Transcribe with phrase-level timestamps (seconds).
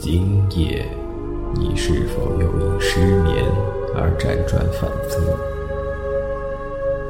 [0.00, 0.86] 今夜，
[1.56, 3.44] 你是否又因失眠
[3.96, 5.36] 而辗转反侧？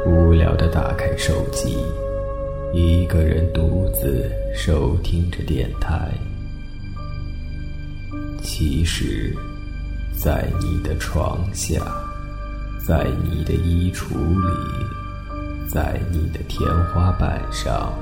[0.07, 1.77] 无聊的打开手机，
[2.73, 4.25] 一个人独自
[4.55, 6.11] 收听着电台。
[8.43, 9.37] 其实，
[10.17, 11.83] 在你的床下，
[12.87, 17.93] 在你的衣橱里，在你的天花板上，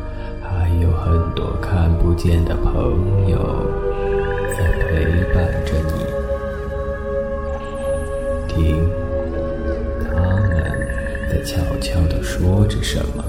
[0.41, 3.67] 还有很多看不见的朋友。
[4.97, 6.07] 陪伴着你，
[8.49, 8.89] 听，
[10.01, 10.09] 他
[10.49, 10.89] 们
[11.31, 13.23] 在悄悄地说着什么。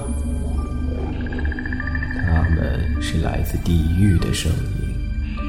[2.24, 4.50] 他们是来自地狱的声
[4.80, 4.96] 音，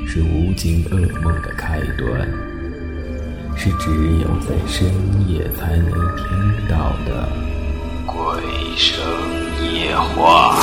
[0.06, 2.28] 是无尽噩梦的开端，
[3.56, 4.92] 是只有在深
[5.26, 6.26] 夜才能听
[6.68, 7.30] 到的
[8.06, 8.44] 鬼
[8.76, 9.00] 声
[9.64, 10.60] 夜话。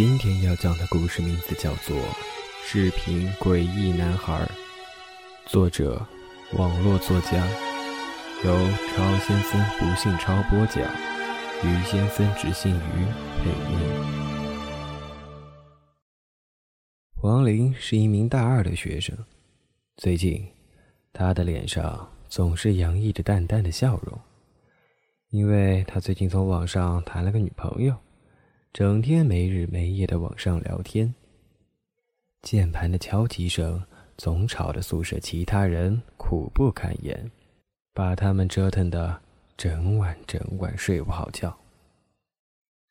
[0.00, 1.96] 今天要讲的故事名字叫做
[2.62, 4.32] 《视频诡异男孩》，
[5.44, 6.00] 作者
[6.52, 7.44] 网络作家，
[8.44, 8.54] 由
[8.94, 10.84] 超先生不姓超播讲，
[11.64, 13.06] 于先生只姓于
[13.42, 13.80] 配音。
[17.22, 19.18] 王林是一名大二的学生，
[19.96, 20.46] 最近
[21.12, 24.16] 他的脸上总是洋溢着淡淡的笑容，
[25.30, 27.96] 因为他最近从网上谈了个女朋友。
[28.78, 31.12] 整天没日没夜的网上聊天，
[32.42, 33.82] 键盘的敲击声
[34.16, 37.28] 总吵得宿舍其他人苦不堪言，
[37.92, 39.20] 把他们折腾的
[39.56, 41.58] 整晚整晚睡不好觉。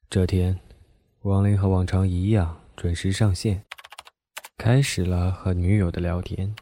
[0.10, 0.60] 这天，
[1.22, 3.64] 王林和往常一样准时上线，
[4.58, 6.54] 开始了和女友的聊天。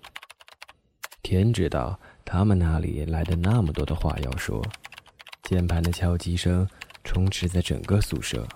[1.23, 4.63] 天知道他们哪里来的那么多的话要说，
[5.41, 6.69] 键盘的敲击声
[7.03, 8.47] 充斥在整个宿舍。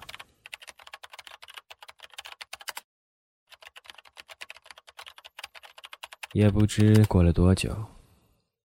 [6.34, 7.76] 也不知过了多久，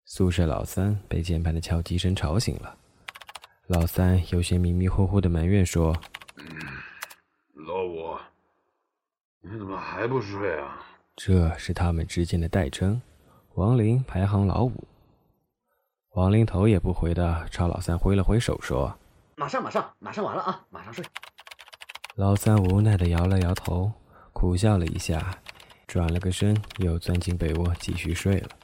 [0.04, 2.76] 宿舍老三被键盘的敲击声吵醒了。
[3.69, 5.97] 老三有些迷迷糊糊的埋怨说
[7.66, 8.19] ：“老五，
[9.41, 10.84] 你怎么还不睡啊？”
[11.16, 13.00] 这是他们之间的代称。
[13.54, 14.86] 王林排行老五。
[16.10, 18.94] 王林头也不回的朝老三挥了挥手说
[19.38, 21.02] ：“马上，马上，马上完了啊，马上睡。”
[22.16, 23.91] 老三无奈的摇了摇头，
[24.34, 25.38] 苦笑了一下。
[25.86, 28.58] 转了个身，又钻进被窝继续睡了。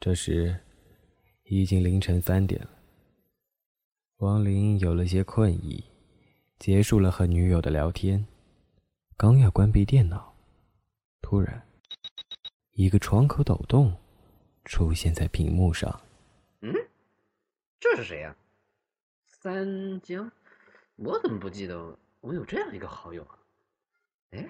[0.00, 0.60] 这时，
[1.44, 2.70] 已经凌晨三点了。
[4.18, 5.82] 王林有了些困意，
[6.58, 8.26] 结束了和女友的聊天，
[9.16, 10.36] 刚要关闭电脑，
[11.22, 11.66] 突然，
[12.72, 13.96] 一个窗口抖动，
[14.66, 15.90] 出现在屏幕上。
[16.60, 16.72] 嗯，
[17.80, 18.36] 这是谁呀？
[19.44, 20.32] 三江，
[20.96, 23.36] 我怎么不记得我有这样一个好友啊？
[24.30, 24.48] 哎，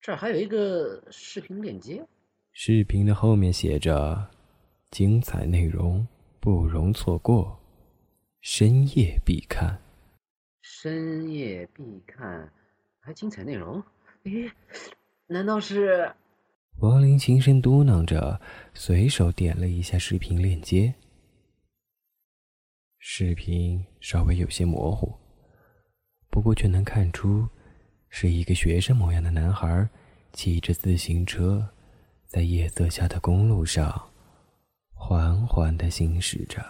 [0.00, 2.06] 这儿还有一个视频链接。
[2.52, 4.30] 视频的后面写着
[4.92, 6.06] ：“精彩内容
[6.38, 7.58] 不容错过，
[8.40, 9.82] 深夜必看。”
[10.62, 12.52] 深夜必看，
[13.00, 13.82] 还精彩内容？
[14.22, 14.48] 诶，
[15.26, 16.08] 难道是？
[16.78, 18.40] 王林轻声嘟囔着，
[18.74, 20.94] 随手点了一下视频链接。
[23.06, 25.14] 视频稍微有些模糊，
[26.30, 27.46] 不过却能看出
[28.08, 29.86] 是一个学生模样的男孩
[30.32, 31.68] 骑着自行车，
[32.26, 34.10] 在夜色下的公路上
[34.94, 36.64] 缓缓的行驶着。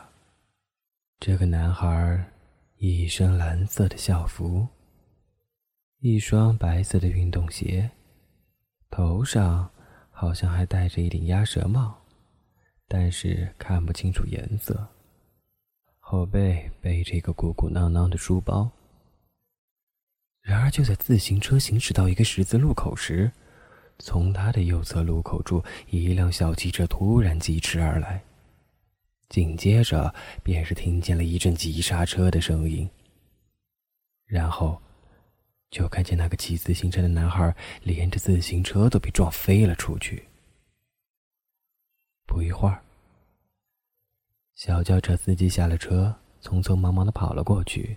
[1.21, 2.33] 这个男孩
[2.79, 4.67] 一身蓝色的校服，
[6.01, 7.89] 一双白色的运动鞋，
[8.91, 9.71] 头上
[10.11, 11.97] 好像还戴着一顶鸭舌帽，
[12.89, 14.94] 但是看不清楚颜色。
[16.07, 18.71] 后背背着一个鼓鼓囊囊的书包。
[20.43, 23.33] 然而，就在自行车行驶到一个十字路口时，
[23.99, 28.23] 从他的右侧路口处，一辆小汽车突然疾驰而来，
[29.31, 32.89] 紧接着便是听见了一阵急刹车的声音。
[34.27, 34.81] 然后，
[35.71, 40.23] 就看见那个骑自行车的男孩连着自行车都被撞飞了出去。
[42.27, 42.83] 不一会儿。
[44.55, 47.97] 小轿车司机下了车，匆匆忙忙的跑了过去。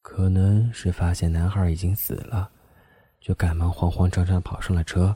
[0.00, 2.50] 可能是发现男孩已经死了，
[3.20, 5.14] 就赶忙慌慌张张跑上了车，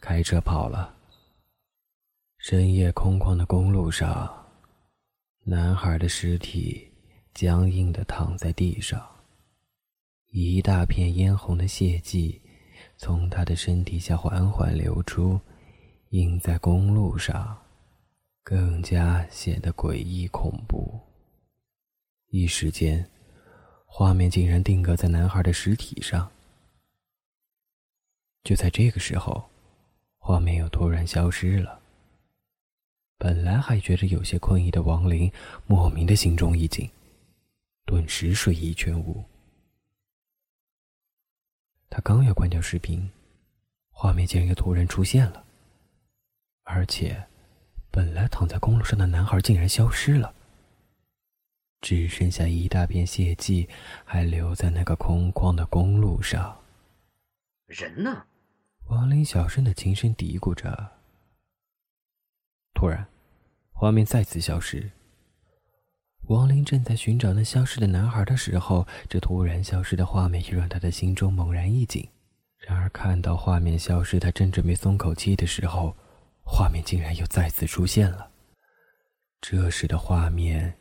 [0.00, 0.94] 开车跑了。
[2.38, 4.46] 深夜空旷的公路上，
[5.44, 6.90] 男孩的尸体
[7.34, 9.06] 僵硬的躺在地上，
[10.32, 12.40] 一大片嫣红的血迹
[12.96, 15.38] 从他的身体下缓缓流出，
[16.10, 17.56] 映在公路上，
[18.44, 21.00] 更加显得诡异恐怖。
[22.28, 23.08] 一时间，
[23.86, 26.30] 画面竟然定格在男孩的尸体上。
[28.42, 29.48] 就在这个时候，
[30.18, 31.80] 画面又突然消失了。
[33.16, 35.32] 本来还觉着有些困意的王林，
[35.66, 36.90] 莫名的心中一紧，
[37.86, 39.24] 顿时睡意全无。
[41.88, 43.10] 他刚要关掉视频，
[43.90, 45.42] 画面竟然又突然出现了，
[46.64, 47.26] 而且，
[47.94, 50.34] 本来躺在公路上的男孩竟然消失了，
[51.80, 53.68] 只剩下一大片血迹
[54.04, 56.60] 还留在那个空旷的公路上。
[57.68, 58.24] 人呢？
[58.88, 60.90] 王林小声的轻声嘀咕着。
[62.74, 63.06] 突然。
[63.72, 64.90] 画面再次消失。
[66.22, 72.08] 王林正在寻找那消失的男孩的时候，这突然消失的画面又让他的心中猛然一紧。
[72.58, 75.96] 然而，看到画面消失，他正准备松口气的时候，
[76.44, 78.30] 画面竟然又再次出现了。
[79.40, 80.72] 这时的画面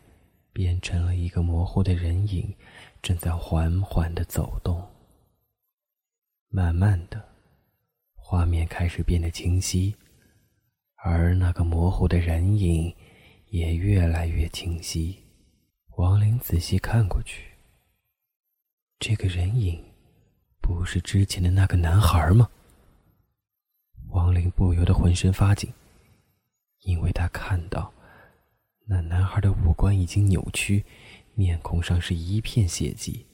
[0.51, 2.55] 变成了一个模糊的人影，
[3.01, 4.85] 正在缓缓的走动。
[6.49, 7.23] 慢慢的，
[8.13, 9.95] 画面开始变得清晰。
[10.95, 12.95] 而那个模糊的人影
[13.47, 15.21] 也越来越清晰。
[15.97, 17.51] 王林仔细看过去，
[18.99, 19.83] 这个人影
[20.61, 22.49] 不是之前的那个男孩吗？
[24.13, 25.73] 王林不由得浑身发紧，
[26.83, 27.91] 因为他看到
[28.85, 30.85] 那男孩的五官已经扭曲，
[31.33, 33.25] 面孔上是一片血迹。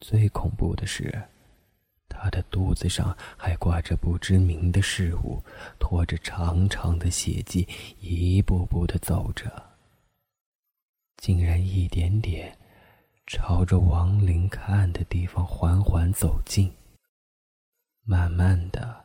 [0.00, 1.28] 最恐怖的是。
[2.08, 5.42] 他的肚子上还挂着不知名的事物，
[5.78, 7.66] 拖着长长的血迹，
[8.00, 9.50] 一步步的走着，
[11.16, 12.56] 竟然一点点
[13.26, 16.72] 朝着王林看的地方缓缓走近，
[18.04, 19.04] 慢慢的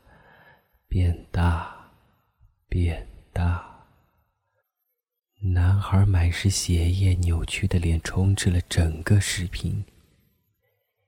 [0.92, 1.90] 变大，
[2.68, 3.88] 变大。
[5.40, 9.86] 男孩满是血液、扭曲的脸充斥了整个视频，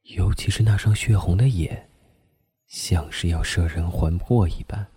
[0.04, 1.90] 尤其是那双血红的眼。
[2.66, 4.88] 像是要摄人魂魄一般。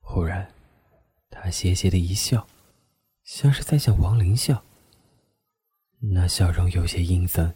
[0.00, 0.52] 忽然，
[1.30, 2.46] 他邪邪的一笑，
[3.24, 4.62] 像是在向亡灵笑。
[5.98, 7.54] 那笑容有些阴森，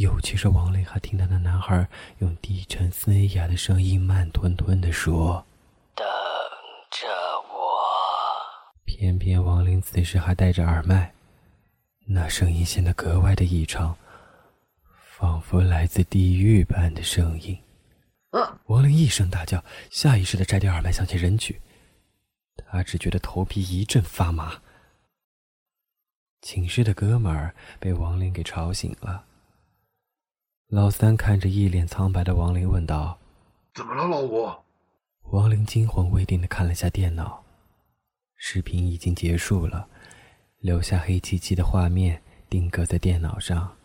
[0.00, 1.86] 尤其是王林还听到那男孩
[2.20, 5.44] 用低沉嘶哑的声音慢吞吞地说
[5.94, 6.06] ：“等
[6.90, 7.06] 着
[7.52, 7.84] 我。”
[8.86, 11.12] 偏偏王林此时还戴着耳麦，
[12.06, 13.94] 那声音显得格外的异常。
[15.18, 17.54] 仿佛来自地狱般的声音，
[18.30, 18.58] 啊！
[18.68, 21.60] 王林一声大叫，下意识的摘掉耳麦向前扔去。
[22.56, 24.62] 他只觉得头皮一阵发麻。
[26.40, 29.26] 寝室的哥们儿被王林给吵醒了。
[30.70, 33.18] 老三看着一脸苍白的王林，问道
[33.74, 34.48] ：“怎么了，老五？”
[35.32, 37.44] 王林惊魂未定的看了下电脑，
[38.36, 39.88] 视频已经结束了，
[40.60, 43.76] 留下黑漆漆的画面定格在电脑上。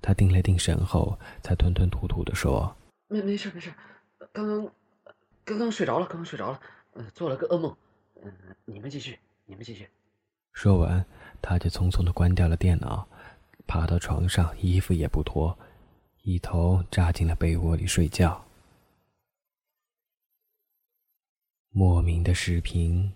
[0.00, 2.74] 他定了定神后，才吞吞吐吐的说
[3.08, 3.70] ：“没没事没事，
[4.32, 4.70] 刚刚
[5.44, 6.60] 刚刚睡着了，刚刚睡着了，
[6.94, 7.76] 呃，做了个噩梦。
[8.24, 8.32] 嗯，
[8.64, 9.86] 你们继续，你们继续。”
[10.54, 11.04] 说完，
[11.42, 13.06] 他就匆匆的关掉了电脑，
[13.66, 15.58] 爬到床上，衣服也不脱，
[16.26, 18.44] 一头扎进了被窝里睡觉。
[21.70, 23.12] 莫名的视频，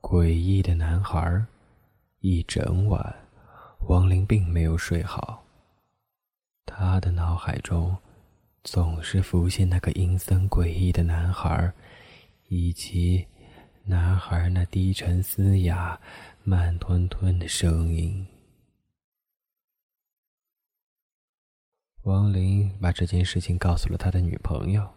[0.00, 1.44] 诡异的男孩，
[2.20, 3.14] 一整晚，
[3.80, 5.44] 王林并没有睡好。
[6.64, 7.94] 他的脑海中
[8.64, 11.70] 总是浮现那个阴森诡异的男孩，
[12.48, 13.26] 以及
[13.84, 16.00] 男孩那低沉嘶哑、
[16.44, 18.26] 慢吞吞的声音。
[22.02, 24.88] 王林把这件事情告诉了他的女朋友，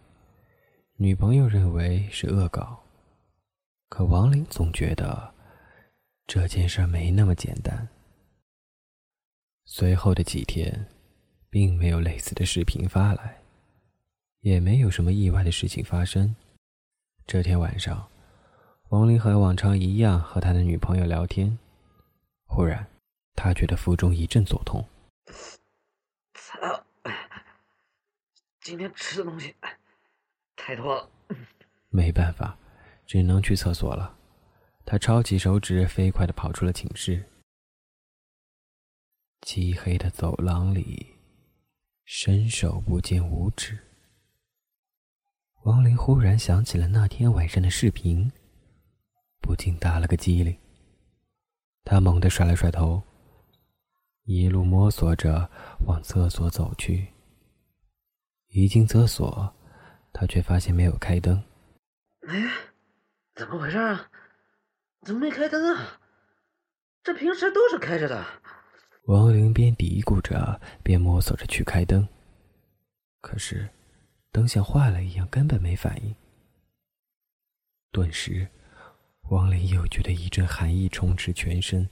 [0.98, 2.84] 女朋友认为是恶搞，
[3.90, 5.34] 可王林总觉得
[6.26, 7.88] 这件事没那么简单。
[9.66, 10.88] 随后的几天。
[11.52, 13.42] 并没有类似的视频发来，
[14.40, 16.34] 也没有什么意外的事情发生。
[17.28, 18.08] 这天晚上，
[18.88, 21.60] 王林和往常一样和他的女朋友聊天。
[22.46, 22.88] 忽然，
[23.36, 24.88] 他觉得腹中一阵作痛。
[26.34, 26.86] 操！
[28.62, 29.56] 今天吃的东西
[30.56, 31.10] 太多了。
[31.90, 32.58] 没办法，
[33.06, 34.18] 只能去厕所了。
[34.86, 37.26] 他抄起手指，飞快的跑出了寝室。
[39.42, 41.16] 漆黑的走廊里。
[42.04, 43.80] 伸手不见五指。
[45.64, 48.30] 王林忽然想起了那天晚上的视频，
[49.40, 50.58] 不禁打了个激灵。
[51.86, 53.02] 他猛地甩了甩头，
[54.24, 55.50] 一路摸索着
[55.86, 57.14] 往厕所走去。
[58.54, 59.54] 一进厕所，
[60.12, 61.42] 他却发现没有开灯。
[62.28, 62.52] 哎，
[63.34, 64.10] 怎么回事啊？
[65.04, 66.00] 怎么没开灯啊？
[67.02, 68.26] 这平时都是开着的。
[69.06, 72.06] 王林边嘀咕着，边摸索着去开灯，
[73.22, 73.70] 可是
[74.34, 76.14] 灯像坏了一样，根本没反应。
[77.94, 78.46] 顿时，
[79.30, 81.90] 王林又觉得一阵寒意充斥全身，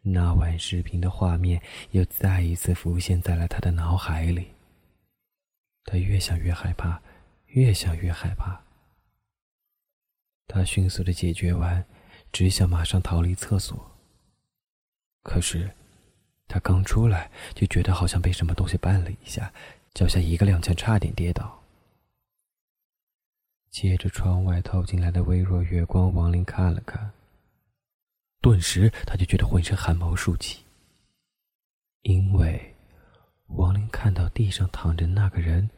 [0.00, 4.46] 那晚视频的画面又再一次浮现在了他的脑海里。
[5.90, 7.00] 他越想越害怕，
[7.46, 8.60] 越想越害怕。
[10.46, 11.82] 他迅速的解决完，
[12.30, 13.90] 只想马上逃离厕所。
[15.22, 15.70] 可是，
[16.46, 19.50] 他刚出来就觉得好像被什么东西绊了一下，
[19.94, 21.58] 脚下一个踉跄，差点跌倒。
[23.70, 27.12] 借着窗外透进来的微弱月光，王林看了看，
[28.42, 30.64] 顿时他就觉得浑身汗毛竖起，
[32.02, 32.74] 因为
[33.48, 35.68] 王林看到地上躺着那个人，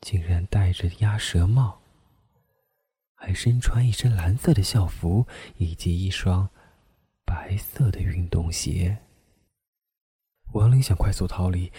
[0.00, 1.80] 竟然戴着鸭舌帽，
[3.14, 5.26] 还身穿一身蓝色的校服
[5.56, 6.48] 以及一双。
[7.22, 8.98] 白色的运动鞋。
[10.52, 11.70] 王林想快速逃离，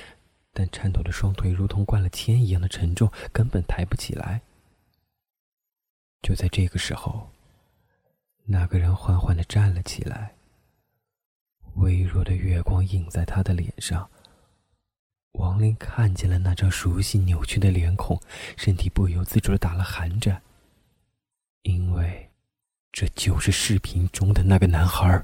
[0.54, 4.42] 但颤抖的双腿如同灌了铅一样的沉重，根本抬不起来。
[6.22, 7.30] 就在这个时候，
[8.46, 10.34] 那个人缓缓的站了起来。
[11.75, 14.10] 微弱的月光映在他的脸上，
[15.34, 18.20] 王林看见了那张熟悉扭曲的脸孔，
[18.58, 20.42] 身体不由自主的打了寒战，
[21.64, 22.30] 因为
[22.92, 25.24] 这就是视频中的那个男孩。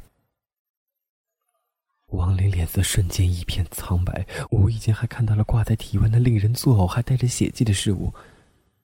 [2.08, 8.14] 王林脸色瞬间一片苍白，无意间还看到了挂在体温的令人作呕、还带着血迹的事物，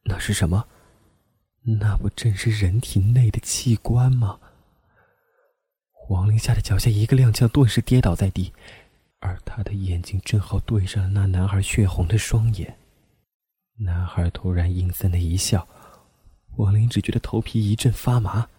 [0.03, 0.67] 那是什么？
[1.61, 4.37] 那不正是人体内的器官吗？
[6.09, 8.51] 王林吓得脚下一个踉跄，顿时跌倒在地，
[9.23, 12.77] 而他的眼睛正好对上了那男孩血红的双眼。
[13.77, 15.65] 男孩突然阴森的一笑，
[16.57, 18.49] 王林只觉得头皮一阵发麻。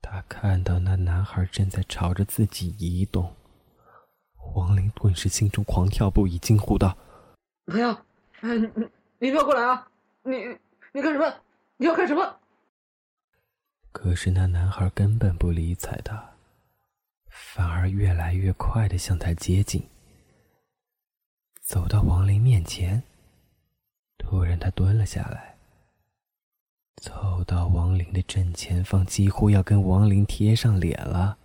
[0.00, 3.34] 他看到那男孩正在朝着自己移动，
[4.54, 6.96] 王林顿时心中狂跳不已，惊呼道
[7.66, 7.90] ：“不要！
[8.40, 8.88] 哎，你
[9.18, 9.88] 你不要过来啊！
[10.22, 10.36] 你
[10.92, 11.34] 你干什么？
[11.76, 12.38] 你要干什么？”
[13.90, 16.33] 可是那男孩根本不理睬他，
[17.34, 19.84] 反而越来越快的向他接近，
[21.60, 23.02] 走到王林面前。
[24.16, 25.56] 突然，他蹲了下来。
[27.02, 31.36] 走到王林的正前方，几乎要跟王林贴上脸了。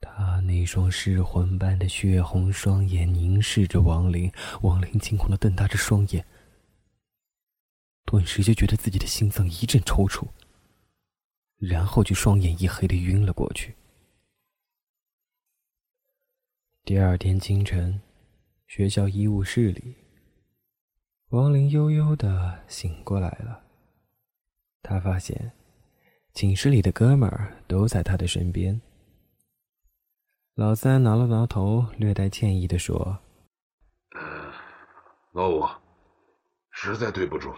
[0.00, 6.24] 他那双失魂般的血红双眼凝视着王林，王林惊恐的瞪大着双眼，
[8.04, 10.28] 顿时就觉得自己的心脏一阵抽搐，
[11.58, 13.74] 然后就双眼一黑的晕了过去。
[16.88, 18.00] 第二天清晨，
[18.66, 19.94] 学校医务室里，
[21.28, 23.62] 王林悠悠的醒过来了。
[24.80, 25.52] 他发现，
[26.32, 28.80] 寝室里的哥们儿都在他的身边。
[30.54, 33.18] 老三挠了挠头，略带歉意的说
[35.32, 35.68] ：“老五，
[36.70, 37.54] 实在对不住，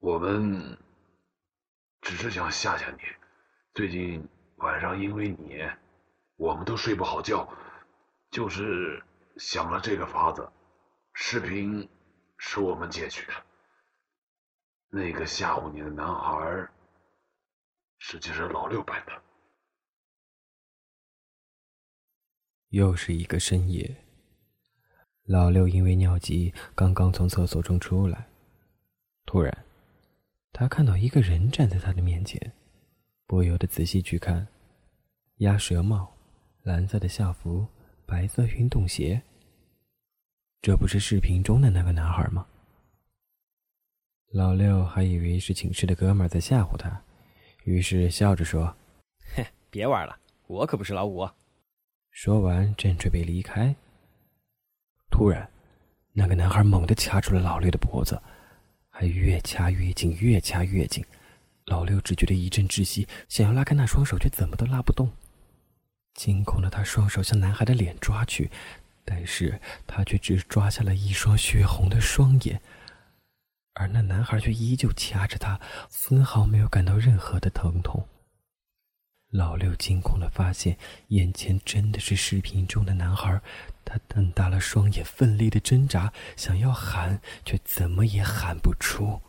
[0.00, 0.76] 我们
[2.02, 2.98] 只是想吓吓你。
[3.72, 4.22] 最近
[4.56, 5.62] 晚上因为你，
[6.36, 7.48] 我们都睡不好觉，
[8.34, 9.00] 就是
[9.36, 10.50] 想了这个法子。
[11.12, 11.88] 视频
[12.36, 13.32] 是我们截取的。”
[14.90, 16.68] 那个吓唬你的男孩，
[17.98, 19.12] 实际是老六扮的。
[22.70, 24.04] 又是一个深夜，
[25.26, 28.28] 老六因为尿急，刚刚从厕所中出来，
[29.24, 29.64] 突然，
[30.52, 32.52] 他看到一个人站在他的面前，
[33.28, 34.48] 不由得仔细去看，
[35.36, 36.16] 鸭舌帽，
[36.64, 37.68] 蓝色的校服，
[38.06, 39.22] 白色运动鞋。
[40.60, 42.46] 这不是视频中的那个男孩吗？
[44.32, 47.02] 老六还以为是寝室的哥们在吓唬他，
[47.64, 48.74] 于是笑着说
[49.34, 51.28] ：“嘿，别玩了，我可不是老五。”
[52.10, 53.74] 说完正准备离开，
[55.10, 55.48] 突然，
[56.12, 58.20] 那个男孩猛地掐住了老六的脖子，
[58.88, 61.04] 还越掐越紧，越掐越紧。
[61.66, 65.10] 老六只觉得一阵窒息，想要拉开那双手，却怎么都拉不动。
[66.14, 68.50] 惊恐的他双手向男孩的脸抓去，
[69.04, 72.60] 但是他却只抓下了一双血红的双眼。
[73.74, 78.06] 而那男孩却依旧掐着他，丝毫没有感到任何的疼痛。
[79.30, 80.78] 老六惊恐的发现，
[81.08, 83.40] 眼前真的是视频中的男孩。
[83.84, 89.20] 他瞪大了双眼，奋力的挣扎，想要喊，却怎么也喊不出。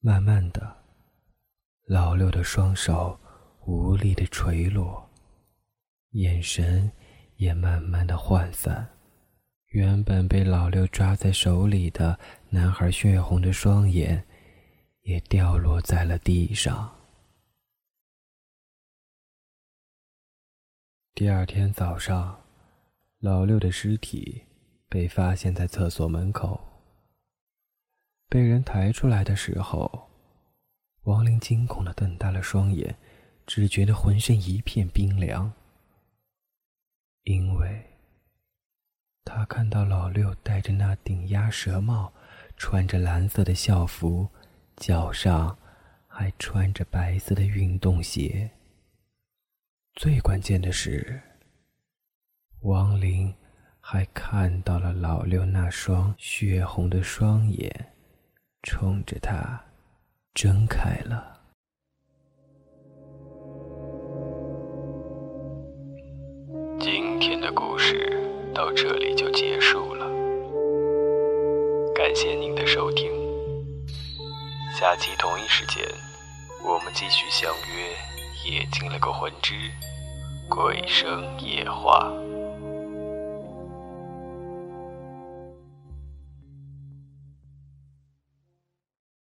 [0.00, 0.78] 慢慢的，
[1.84, 3.20] 老六的双手
[3.66, 5.08] 无力的垂落，
[6.10, 6.90] 眼神
[7.36, 8.88] 也慢慢的涣散。
[9.68, 14.26] 原本被老六抓在手里的男孩血红的双眼，
[15.02, 16.92] 也掉落在了地上。
[21.14, 22.42] 第二天早上，
[23.20, 24.42] 老六的尸体
[24.88, 26.58] 被发现在厕所门口。
[28.28, 30.08] 被人抬出来的时候，
[31.02, 32.98] 王林惊恐的瞪大了双眼，
[33.52, 35.52] 只觉得浑身一片冰凉，
[37.24, 37.84] 因为
[39.24, 42.12] 他看到老六戴着那顶鸭舌帽，
[42.56, 44.28] 穿着蓝色的校服，
[44.76, 45.58] 脚上
[46.06, 48.48] 还穿着白色的运动鞋。
[49.94, 51.20] 最关键的是，
[52.60, 53.34] 王林
[53.80, 57.68] 还看到了老六那双血红的双眼。
[58.62, 59.60] 冲着他
[60.34, 61.39] 睁开了。
[67.40, 68.20] 的故事
[68.54, 70.06] 到这里就结束了，
[71.94, 73.10] 感谢您的收听。
[74.78, 75.82] 下期同一时间，
[76.64, 77.94] 我们继续相约
[78.50, 79.54] 《夜进了个魂之
[80.48, 82.12] 鬼声夜话》。